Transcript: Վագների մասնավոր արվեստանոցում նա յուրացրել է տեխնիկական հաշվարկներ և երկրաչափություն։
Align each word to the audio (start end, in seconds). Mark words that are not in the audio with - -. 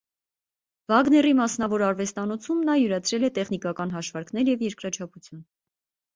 Վագների 0.93 1.33
մասնավոր 1.39 1.83
արվեստանոցում 1.87 2.65
նա 2.71 2.79
յուրացրել 2.81 3.29
է 3.29 3.31
տեխնիկական 3.37 3.95
հաշվարկներ 3.99 4.53
և 4.55 4.67
երկրաչափություն։ 4.69 5.47